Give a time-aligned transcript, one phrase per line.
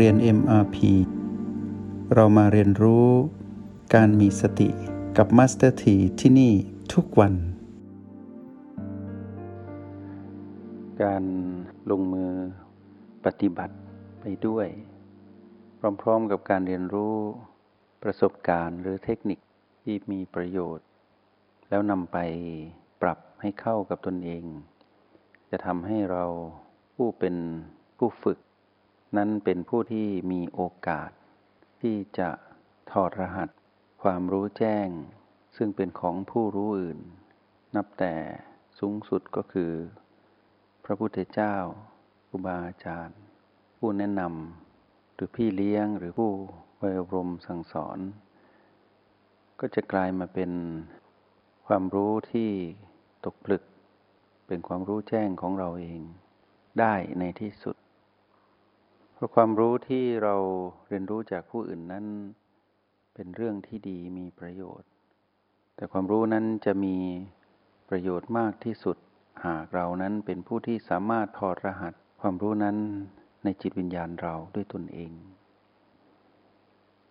[0.00, 0.76] เรียน MRP
[2.14, 3.08] เรามาเรียนรู้
[3.94, 4.68] การมีสติ
[5.16, 6.52] กับ Master T ที่ที่นี่
[6.92, 7.34] ทุกวัน
[11.02, 11.24] การ
[11.90, 12.30] ลงมือ
[13.24, 13.74] ปฏิบัติ
[14.20, 14.66] ไปด้วย
[16.02, 17.16] พร้อมๆกับการเรียนรู้
[18.02, 19.38] ประสบการณ์หรือเทคนิค
[19.82, 20.86] ที่มีประโยชน์
[21.68, 22.18] แล้วนำไป
[23.02, 24.44] ปรับให้เข้ากับตนเอง
[25.50, 26.24] จะทำให้เรา
[26.94, 27.34] ผู้เป็น
[27.98, 28.38] ผู้ฝึก
[29.16, 31.10] นั้นเป็นผู้ที่มีโอกาส
[31.80, 32.30] ที่จะ
[32.92, 33.48] ถอดรหัส
[34.02, 34.88] ความรู้แจ้ง
[35.56, 36.98] ซึ่งเป็นของผู้รู้อื่น
[37.76, 38.14] นับแต่
[38.78, 39.72] สูงสุดก็คือ
[40.84, 41.54] พระพุทธเจ้า
[42.28, 43.18] ครูบาอาจารย์
[43.76, 46.30] ผู้แนะนำหรือพี่เลี้ยงหรือผู้
[46.80, 47.98] วัยอบรมสั่งสอน
[49.60, 50.50] ก็จะกลายมาเป็น
[51.66, 52.50] ความรู้ที่
[53.24, 53.62] ตกผลึก
[54.46, 56.00] เป็นความรู้แจ้งของเราเอง
[56.80, 57.76] ได้ในที่สุด
[59.32, 60.36] ความรู้ที่เรา
[60.88, 62.06] เรียนรู้จากผู้อื่นนั้น
[63.14, 64.88] เป็นเรื่องที่ดีมีประโยชน์
[65.76, 66.96] แต่ความรู้นั้นจะมี
[67.88, 68.96] ประโยชน์มากที่สุด
[69.46, 72.76] หากเรานั้นเป็นผู้ที่สามารถถอดรหัส ความรู้นั้น
[73.44, 75.12] ในจิตวิญญาณเราด้วยตนเอง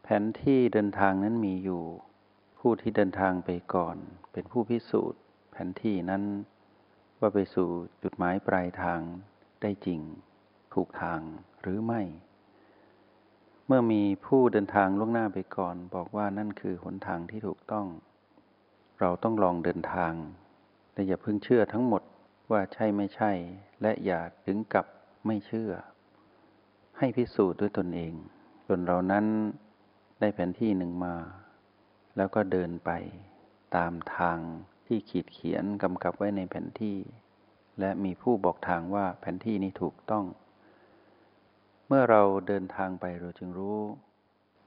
[0.03, 1.83] แผนที่เดินทางนั้นมีอยู่
[2.59, 3.97] ผู้ที่เดินทางไปก่อน
[4.33, 6.23] เป็นผู้พิสูจน์ แผนที่นั้น
[7.19, 7.67] ว่าไปสู่
[8.03, 8.99] จุดหมายปลายทาง
[9.61, 9.99] ได้จริง
[10.73, 11.21] ถูกทาง
[11.63, 12.01] หรือไม่
[13.67, 17.87] เมื่อมีผู้เดินทางล่วงหน้าไปก่อน บอกว่านั่นคือหนทางที่ถูกต้อง
[18.99, 20.13] เราต้องลองเดินทาง
[20.93, 22.01] แต่อย่าเพิ่งเชื่อทั้งหมด
[22.51, 23.31] ว่าใช่ไม่ใช่
[23.81, 24.85] และอย่าถึงกับ
[25.25, 25.71] ไม่เชื่อ
[26.97, 28.13] ให้พิสูจน์ด้วยตนเอง
[28.67, 29.25] จนเรานั้น
[30.19, 31.15] ได้แผนที่หนึ่งมา
[32.17, 32.91] แล้วก็เดินไป
[33.75, 34.37] ตามทาง
[34.87, 36.97] ที่ขีดเขียนกำกับไว้ในแผนที่
[37.79, 40.25] และมีผู้บอกทางว่าแผนที่นี้ถูกต้อง
[41.87, 43.79] เมื่อเราเดินทางไปเราจึงรู้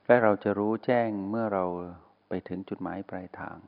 [0.07, 1.65] และเราจะรู้แจ้งเมื่อเรา
[2.29, 3.59] ไปถึงจุดหมายปลายทาง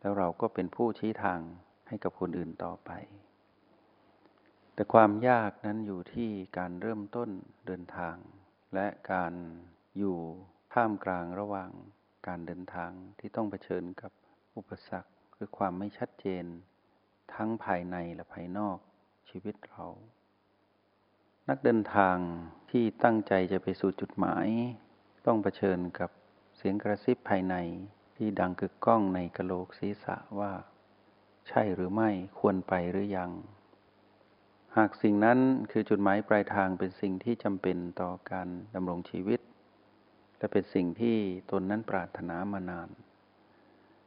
[0.00, 1.40] แล้วเราก็เป็นผู้ชี้ทาง
[1.88, 2.90] ให้กับคนอื่นต่อไป
[4.74, 7.28] แต่ความยากนั้นอยู่ที่การเริ่มต้น
[7.66, 8.16] เดินทาง
[8.74, 9.34] และการ
[9.98, 10.18] อยู่
[10.74, 11.70] ท่ามกลางระหว่าง
[12.26, 14.12] การเดินทางที่ต้องเผชิญกับ
[14.56, 16.44] อุปสรรค หรือความไม่ชัดเจน
[17.34, 18.78] ทั้งภายในและภายนอก
[19.28, 19.86] ชีวิตเรา
[21.50, 22.16] นักเดินทาง
[22.70, 24.46] ที่ตั้งใจจะไปสู่จุดหมาย
[25.26, 26.10] ต้องเผชิญกับ
[26.56, 27.54] เสียงกระซิบภายใน
[28.16, 30.52] ที่ดังกึกก้องในกะโหลกศีรษะว่า
[31.48, 33.30] ใช่หรือไม่ควรไปหรือยัง
[34.76, 35.38] หากสิ่งนั้น
[35.70, 39.40] คือจุดหมายปลายทางเป็นสิ่งที่จำเป็นต่อการดำรงชีวิต
[40.38, 41.16] และเป็นสิ่งที่
[41.50, 42.88] ตนนั้นปรารถนามานาน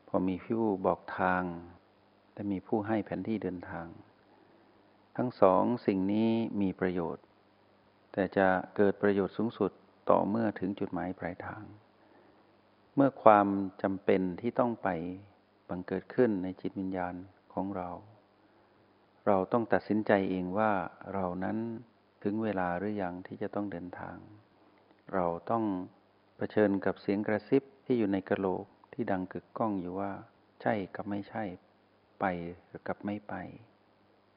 [0.07, 1.43] พอมีผู้บอกทาง
[2.33, 3.87] และมีผู้ให้แผนที่เดินทาง
[5.17, 6.29] ทั้งสองสิ่งนี้
[6.63, 7.25] มีประโยชน์
[8.13, 9.71] แต่จะเกิดประโยชน์สูงสุด
[10.09, 11.63] ต่อเมื่อถึงจุดหมายปลายทาง
[12.95, 13.47] เมื่อความ
[13.81, 14.89] จำเป็นที่ต้องไป
[15.69, 17.15] บังเกิดขึ้นในจิตวิญญาณ
[17.53, 17.89] ของเรา
[19.27, 20.71] เราต้องตัดสินใจเองว่า
[21.13, 21.57] เรานั้น
[22.23, 24.17] ถึงเวลาหรือยังที่จะต้องเดินทาง
[25.13, 25.63] เราต้อง
[26.37, 30.11] เผชิญกับเสียงกระซิบที่อยู่ในกระโหลกที่ดังกึกก้องอยู่ว่า
[30.61, 31.43] ใช่กับไม่ใช่
[32.19, 32.25] ไป
[32.87, 33.33] กับไม่ไป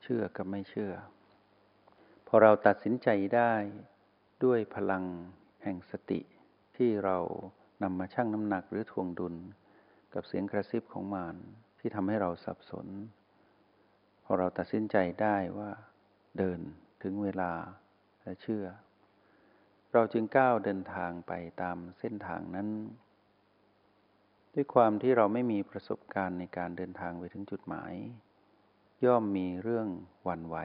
[0.02, 0.92] เชื่อกับไม่เชื่อ
[2.34, 3.52] อเราตัดสินใจได้
[4.44, 5.04] ด้วยพลัง
[5.62, 6.20] แห่งสติ
[6.76, 7.18] ที่เรา
[7.82, 9.34] นำมาชั่งน้ำหนักหรือทวงดุล
[10.14, 11.36] กับเสียงกระซิบของมาร
[11.78, 12.86] ที่ทำให้เราสับสน
[14.24, 15.70] พอเราตัดสินใจได้ว่า
[16.38, 16.60] เดิน
[17.02, 17.52] ถึงเวลา
[18.22, 18.66] และเชื่อ
[19.92, 21.32] เราจึงก้าวเดินทางไป
[21.62, 22.68] ตามเส้นทางนั้น
[24.54, 27.92] ด้วยความที่เราไม่มีประสบการณ์ในการเดินทางไปถึงจุดหมาย
[29.04, 29.88] ย่อมมีเรื่อง
[30.22, 30.56] หวั่นไหว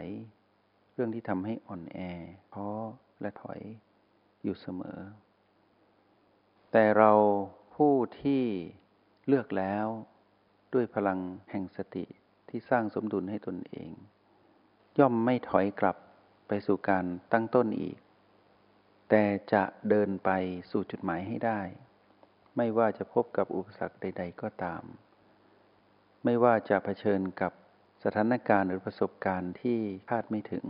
[0.99, 1.99] เรื่องที่ทำให้อ่อนแอ
[2.53, 2.69] ท้อ
[3.21, 3.61] และถอย
[4.43, 4.99] อยู่เสมอ
[6.71, 7.11] แต่เรา
[7.75, 8.43] ผู้ที่
[9.27, 9.85] เลือกแล้ว
[10.73, 11.19] ด้วยพลัง
[11.51, 12.05] แห่งสติ
[12.49, 13.91] ที่สร้างสมดุลให้ตนเอง
[14.99, 15.97] ย่อมไม่ถอยกลับ
[16.47, 17.97] ไปสู่การตั้งต้นอีก
[19.09, 19.23] แต่
[19.53, 20.29] จะเดินไป
[20.71, 21.61] สู่จุดหมายให้ได้
[22.57, 24.83] ไม่ว่าจะพบกับอุปสรรคใด ๆ ก็ตาม
[26.23, 27.53] ไม่ว่าจะเผชิญกับ
[28.03, 29.77] สถานการณ์หรือประสบการณ์ที่
[30.09, 30.65] คาดไม่ถึง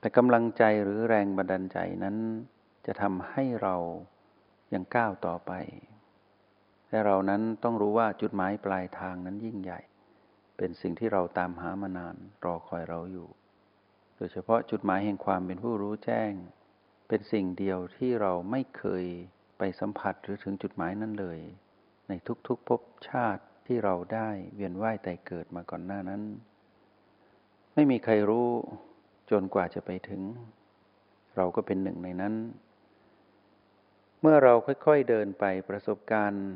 [0.00, 2.16] แต่กำลังใจหรือแรงบันดาลใจนั้น
[2.86, 3.74] จะทำให้เรา
[4.74, 5.52] ยังก้าวต่อไป
[6.90, 9.80] และเรานั้นต้องรู้ว่าจุดหมายปลายทางนั้นยิ่งใหญ่
[10.56, 13.28] เป็นสิ่งที่เราตามหามานานรอคอยเราอยู่
[14.16, 16.32] โดยเฉพาะจุดหมายแห่งความเป็นผู้รู้แจ้ง
[17.08, 19.04] เป็นสิ่งเดียวที่เราไม่เคย
[19.58, 21.38] ไปสัมผัสหรือถึงจุดหมายนั้นเลย
[22.08, 22.12] ใน
[22.48, 26.22] ทุกๆภพชาติ ที่เราได้เวียนว่ายแต่เกิดมาก่อนหน้านั้น
[27.74, 28.48] ไม่มีใครรู้
[29.30, 30.22] จนกว่าจะไปถึง
[31.36, 32.34] เราก็เป็นหนึ่งในนั้น
[34.20, 36.46] เมื่อเราค่อยๆเดินไปประสบการณ์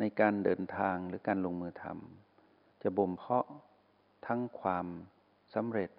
[0.00, 3.46] ในการเดินทางหรือการลงมือทำจะบ่มเพาะ
[4.26, 4.86] ทั้งความ
[5.54, 5.90] สำเร็จ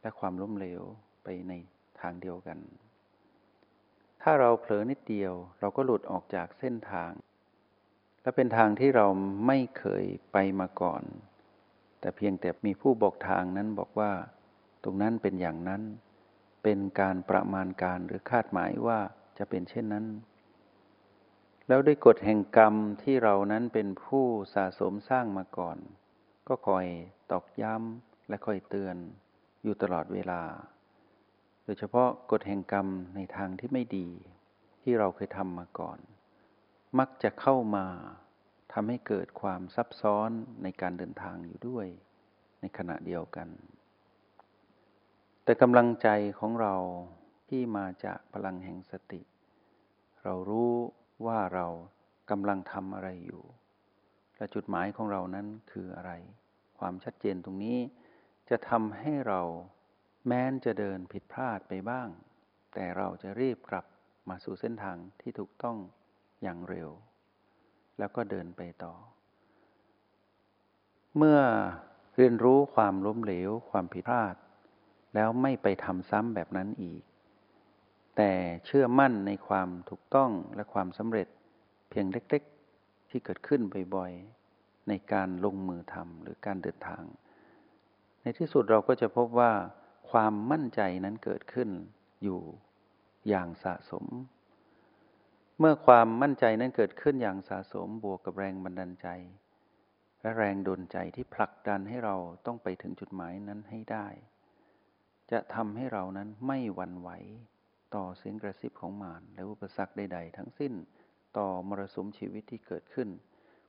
[0.00, 0.82] และความล้มเหลว
[1.24, 1.52] ไปใน
[2.00, 2.58] ทางเดียวกัน
[4.22, 7.10] ถ้าเราเผลอนิดเดียวเราก็หลุดออกจากเส้นทาง
[8.28, 9.06] และเป็นทางที่เรา
[9.46, 11.02] ไม่เคยไปมาก่อน
[12.00, 14.12] แต่เพียงแต่มีผู้บอกทางนั้นบอกว่า
[14.84, 15.82] ตรงนั้นเป็นอย่างนั้น
[16.62, 18.98] เป็นการประมาณการหรือคาดหมายว่า
[19.38, 20.06] จะเป็นเช่นนั้น
[21.68, 25.78] แล้วด้วยกฎแห่งกรรมที่เรานั้นเป็นผู้สะสมสร้างมาก่อน
[26.48, 26.86] ก็คอย
[27.30, 28.96] ตอกย้ำและคอยเตือน
[29.62, 30.42] อยู่ตลอดเวลา
[31.64, 32.86] โดยเฉพาะกฎแห่งกรรม
[33.16, 34.08] ในทางที่ไม่ดี
[34.82, 36.00] ที่เราเคยทำมาก่อน
[36.98, 37.86] มักจะเข้ามา
[38.72, 40.30] ทำให้เกิดความซับซ้อน
[40.62, 41.86] ในการเดินทางอยู่ด้วย
[42.60, 43.48] ในขณะเดียวกัน
[45.44, 46.08] แต่กำลังใจ
[46.38, 46.74] ของเรา
[47.48, 49.22] ที่มาจากพลังแห่งสติ
[50.24, 50.74] เรารู้
[51.26, 51.66] ว่าเรา
[52.30, 53.42] กำลังทำอะไรอยู่
[54.36, 56.12] และจุดหมายของเรานั้นคืออะไร
[56.78, 57.78] ความชัดเจนตรงนี้
[58.50, 59.40] จะทำให้เรา
[60.26, 62.08] แม้นจะเดินผิดพลาดไปบ้าง
[62.74, 63.86] แต่เราจะรีบกลับ
[64.28, 65.78] มาสู่เส้นทางที่ถูกต้อง
[66.42, 66.88] อย่างเร็ว
[67.98, 68.94] แล้วก็เดินไปต่อ
[71.16, 71.38] เมื่อ
[72.16, 74.34] เรียนรู้ความล้มเหลวความผิดพลาด
[75.14, 77.02] แล้วไม่ไปทำซ้ำแบบนั้นอีก
[78.16, 78.32] แต่
[78.66, 81.28] เชื่อมั่นในความถูกต้องและความสำเร็จ
[81.90, 83.60] เพียงเล็กๆ ที่เกิดขึ้น
[83.94, 87.04] บ่อยๆ ในการลงมือทำหรือการเดินทาง
[88.22, 89.52] ในที่สุดเราก็จะพบว่า
[90.10, 91.68] ความมั่นใจนั้นเกิดขึ้น
[92.22, 92.40] อยู่
[93.28, 94.04] อย่างสะสม
[95.60, 99.08] เมื่อความมั่นใจนั้นเกิดขึ้นอย่างสะสมบวกกับแรงบันดาลใจ
[100.20, 102.16] และแรงดลใจที่ผลักดันให้เรา
[102.46, 104.06] ต้องไปถึงจุดหมายนั้นให้ได้
[105.30, 107.10] จะทำให้เรานั้นไม่หวั่นไหว
[107.94, 110.72] ต่อเสียงกระซิบของมารและอุปสรรคใด ๆ ทั้งสิ้น
[111.38, 113.08] ต่อมรสุมชีวิตที่เกิดขึ้น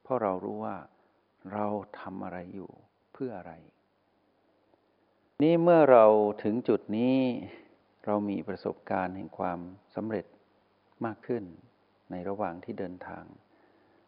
[0.03, 0.77] เพราะเรารู้ว่า
[1.53, 1.68] เรา
[2.00, 2.69] ทำอะไรอยู่
[3.13, 3.53] เพื่ออะไร
[5.44, 6.06] นี่เมื่อเรา
[6.44, 7.18] ถึงจุดนี้
[8.06, 9.59] เรามีประสบการณ์แห่งความ
[9.95, 10.25] สำเร็จ
[11.06, 11.44] มากขึ้น
[12.12, 13.26] ในระหว่างที่เดินทาง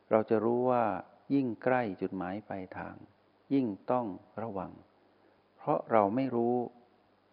[0.09, 0.83] เราจะรู้ว่า
[1.33, 2.95] ยิ่งใกล้จุดหมายปลายทาง
[3.53, 4.05] ยิ่งต้อง
[4.41, 4.71] ระวัง
[5.57, 6.55] เพราะเราไม่รู้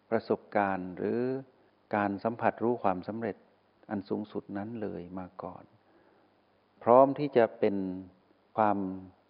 [0.09, 1.21] ประสบการณ์หรือ
[1.95, 3.37] การสัมผัสรู้ความสำเร็จ
[3.89, 5.63] อันสูงสุดนั้นเลยมาก่อน
[6.83, 7.75] พร้อมที่จะเป็น
[8.57, 8.77] ความ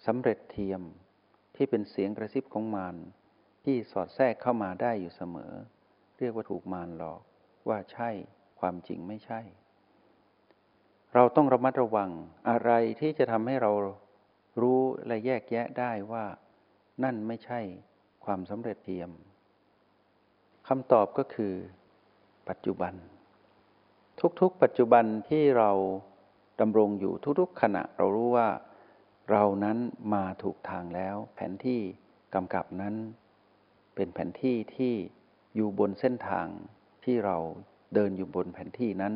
[0.08, 0.82] สำเร็จเทียม
[1.56, 2.96] ที่เป็นเสียงกระซิบของมาร
[3.66, 5.54] ที่สอดแทรกเข้ามาได้อยู่เสมอ
[6.20, 7.22] เรียกว่าถูกมารหลอก
[7.68, 8.10] ว่าใช่
[8.60, 9.42] ความจริงไม่ใช่
[11.16, 12.10] เราต้องระมัดระวัง
[12.50, 13.72] อะไรที่จะทำให้เรา
[14.62, 16.26] รู้และแยกแยะได้ว่า
[17.04, 17.60] นั่นไม่ใช่
[18.26, 19.10] ความสำเร็จเทียม
[20.68, 21.54] คำตอบก็คือ
[22.50, 22.94] ปัจจุบัน
[24.42, 25.72] ทุกๆ ปัจจุบันที่เรา
[26.62, 28.50] ดำรงอยู่ทุกๆขณะเรารู้ว่า
[29.32, 29.78] เรานั้น
[30.14, 31.82] มาถูกทางแล้ว แผนที่
[32.36, 32.96] กำกับนั้น
[33.96, 34.94] เป็นแผนที่ที่
[35.56, 36.48] อยู่บนเส้นทาง
[37.06, 37.38] ที่เรา
[37.94, 39.14] เดินอยู่บนแผนที่นั้น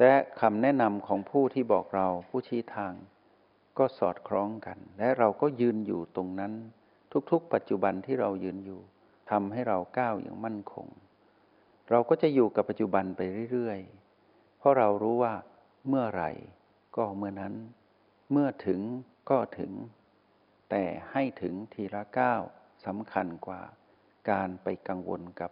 [0.00, 2.94] และคำแนะนำของผู้ที่บอกเราผู้ชี้ทาง
[3.78, 6.52] ก็สอดคล้องกัน และเราก็ยืนอยู่ตรงนั้น
[7.30, 8.80] ทุกๆ ปัจจุบันที่เรายืนอยู่
[9.30, 10.86] ทำให้เราก้าวอย่างมั่นคง
[11.90, 13.20] เราก็จะอยู่กับปัจจุบันไป
[13.52, 15.34] เรื่อยๆ เพราะเรารู้ว่า
[15.88, 16.30] เมื่อไหร่
[16.96, 17.54] ก็เมื่อนั้น
[18.32, 18.80] เมื่อถึง
[19.30, 19.72] ก็ถึง
[20.70, 22.42] แต่ให้ถึงทีละก้าว
[22.86, 23.62] สำคัญกว่า
[24.30, 25.50] การไปกังวลกับ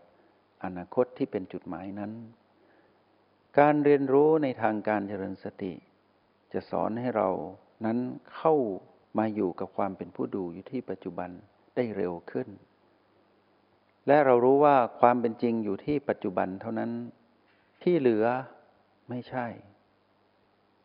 [0.64, 2.12] อนาคตที่เป็นจุดหมายนั้น
[3.56, 5.72] การเรียนรู้ในทางการเจริญสติ
[6.52, 7.28] จะสอนให้เรา
[7.84, 7.98] นั้น
[8.36, 8.54] เข้า
[9.18, 11.30] มาอยู่กับความเป็นผู้ดูอยู่ที่ปัจจุบัน
[11.74, 12.48] ได้เร็วขึ้น
[14.06, 16.90] และเรารู้ว่าความเป็นจริงอยู่ที่ปัจจุบันเท่านั้น
[17.82, 18.24] ที่เหลือ
[19.08, 19.46] ไม่ใช่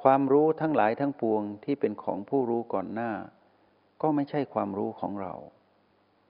[0.03, 3.11] ความรู้ทั้งหลายทั้งปวงที่เป็นของผู้รู้ก่อนหน้า
[4.01, 5.33] ก็ไม่ใช่ความรู้ของเรา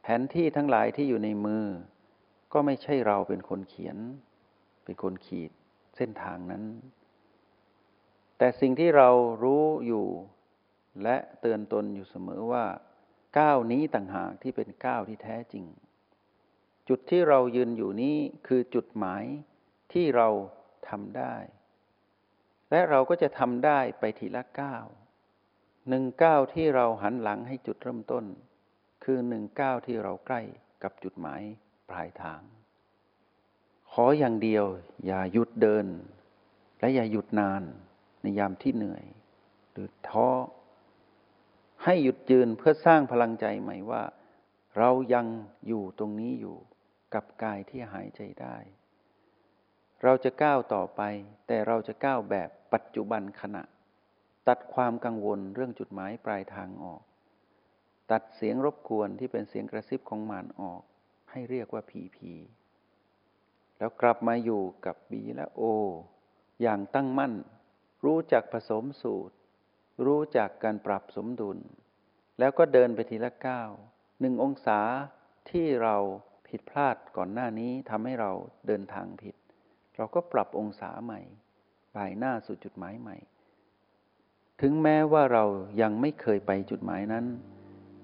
[0.02, 1.66] แผนที่ทั้งหลายที่อยู่ในมือ
[2.54, 3.98] ก็ไม่ใช่เราเป็นคนเขียน
[4.84, 5.52] เป็นคนขีด
[5.98, 6.64] เส้นทางนั้น
[8.38, 9.10] แต่สิ่งที่เรา
[9.44, 10.08] รู้อยู่
[11.04, 12.66] และเตือนตนอยู่เสมอว่า
[13.40, 15.66] ก้าวนี้ต่างหากที่เป็นก้าวที่แท้จริง
[16.90, 19.24] จุดที่เรายืนอยู่นี้คือจุดหมาย
[19.94, 20.30] ที่เรา
[20.90, 21.36] ทำได้
[22.72, 24.86] และเราก็จะทำได้ไปทีละก้าว
[25.90, 28.26] หนึ่งก้าวที่เราหันหลังให้จุดเริ่มต้น
[29.04, 30.42] คือหนึ่งก้าวที่เราใกล้
[30.84, 31.42] กับจุดหมาย
[31.90, 32.42] ปลายทาง
[33.98, 34.66] ขออย่างเดียว
[35.06, 35.86] อย่าหยุดเดิน
[36.80, 37.64] และอย่าหยุดนาน
[38.22, 39.06] ในยามที่เหนื่อย
[39.72, 40.30] หรือท้อ
[41.84, 44.04] ให้หยุดยืนเพื่อสร้างพลังใจใหม่ว่า
[44.78, 45.26] เรายัง
[45.68, 46.58] อยู่ตรงนี้อยู่
[47.14, 48.58] กับกายที่หายใจได้
[50.04, 51.02] เราจะก้าวต่อไป
[51.48, 53.64] แต่เราจะก้าวแบบปัจจุบันขณะ
[54.48, 57.02] ตัดความกังวลเรื่องจุดหมายปลายทางออก
[58.12, 60.82] ตัดเสียงรบกวนที่เป็นเสียงกระซิบของมารออก
[61.32, 62.34] ให้เรียกว่าผีผี
[63.84, 65.62] แล้วกลับมาอยู่กับบีและโอ
[66.62, 67.34] อย่างตั้งมั่น
[68.06, 69.36] รู้จักผสมสูตร
[70.06, 71.58] รู้จักการปรับสมดุล
[72.40, 73.72] แล้วก็เดินไปทีละก้าว
[74.20, 74.80] หนึ่งองศา
[75.50, 75.96] ที่เรา
[76.48, 78.32] ผิดพลาดก่อนหน้านี้ทำให้เรา
[78.68, 79.36] เดินทางผิด
[79.96, 81.22] เราก็ปรับองศาใหม่
[81.96, 83.18] บ่ายหน้าสู่จุดหมายใหม่
[84.62, 85.46] ถึงแม้ว่าเรา
[85.82, 87.26] ยังไม่เคยไปจุดหมายนั้น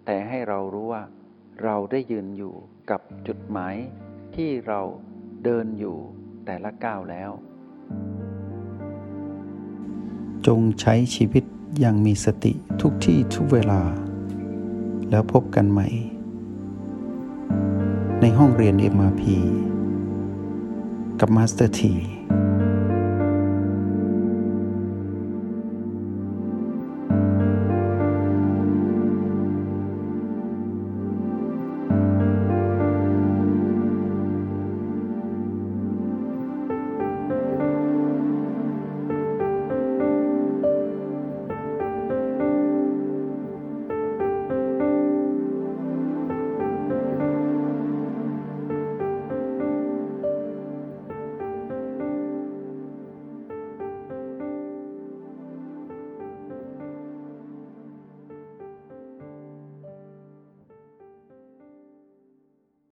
[0.05, 1.03] แต่ให้เรารู้ว่า
[1.63, 2.55] เราได้ยืนอยู่
[2.91, 3.75] กับจุดหมาย
[4.35, 4.81] ที่เรา
[5.43, 5.97] เดินอยู่
[6.45, 7.31] แต่ละก้าวแล้ว
[10.47, 11.43] จงใช้ชีวิต
[11.79, 13.81] อย่างมีสติทุกที่ทุกเวลา
[15.09, 15.87] แล้วพบกันใหม่
[18.21, 19.23] ในห้องเรียน MRP
[21.19, 21.93] กับมาสเตอร์ที